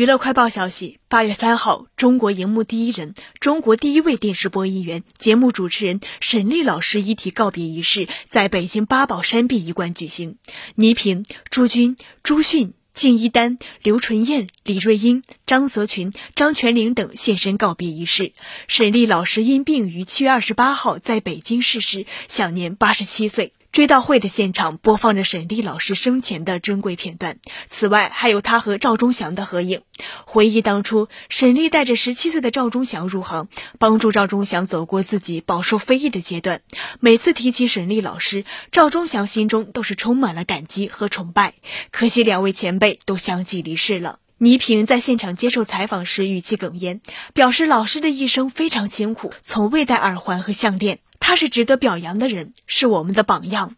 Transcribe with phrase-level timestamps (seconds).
[0.00, 10.38] 娱乐快报消息：八月三号，中国荧幕第一人、中国第一位电视播音员、节目主持人沈丽老师遗体告别仪式在北京八宝山殡仪馆举行。
[10.74, 18.32] 倪萍、朱军、朱迅、敬一丹、刘纯燕、李瑞英、张泽群、张泉灵等现身告别仪式。
[18.68, 23.52] 沈丽老师因病于七月二十八号在北京逝世，享年八十七岁。
[23.72, 27.38] 追悼会的现场播放着沈丽老师生前的珍贵片段，
[27.68, 29.82] 此外还有她和赵忠祥的合影。
[30.24, 36.62] 回忆当初，沈丽带着十七岁的赵忠祥入行，帮助赵忠祥走过自己饱受非议的阶段。
[36.98, 41.54] 每次提起沈丽老师，赵忠祥心中都是充满了感激和崇拜。
[41.92, 44.18] 可惜两位前辈都相继离世了。
[44.38, 47.00] 倪萍在现场接受采访时语气哽咽，
[47.34, 50.98] 表示老师的一生非常辛苦，从未戴耳环和项链。
[51.30, 53.76] 他是值得表扬的人，是我们的榜样。